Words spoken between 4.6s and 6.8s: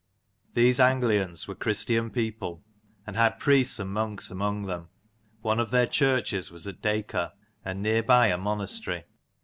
them. One of their churches was